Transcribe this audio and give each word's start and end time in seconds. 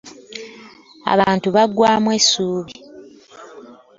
Abantu 1.13 1.47
bagwamu 1.55 2.09
essuubi. 2.19 2.75